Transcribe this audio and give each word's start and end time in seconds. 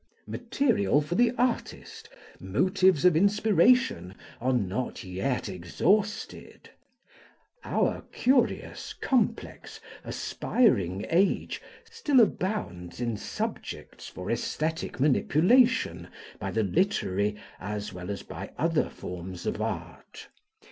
Material 0.25 0.99
for 0.99 1.13
the 1.13 1.31
artist, 1.37 2.09
motives 2.39 3.05
of 3.05 3.15
inspiration, 3.15 4.15
are 4.39 4.51
not 4.51 5.03
yet 5.03 5.47
exhausted: 5.47 6.71
our 7.63 8.01
curious, 8.11 8.93
complex, 8.93 9.79
aspiring 10.03 11.05
age 11.11 11.61
still 11.87 12.19
abounds 12.19 12.99
in 12.99 13.15
subjects 13.15 14.07
for 14.07 14.31
aesthetic 14.31 14.99
manipulation 14.99 16.07
by 16.39 16.49
the 16.49 16.63
literary 16.63 17.35
as 17.59 17.93
well 17.93 18.09
as 18.09 18.23
by 18.23 18.49
other 18.57 18.89
forms 18.89 19.45
of 19.45 19.61
art. 19.61 20.29